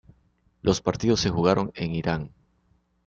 Los 0.63 0.81
partidos 0.81 1.19
se 1.19 1.29
jugaron 1.29 1.71
en 1.75 1.91
Irán. 1.93 2.33